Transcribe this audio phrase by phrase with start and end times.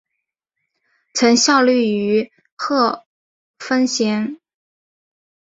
[1.13, 3.05] 曾效力于贺
[3.59, 4.39] 芬咸。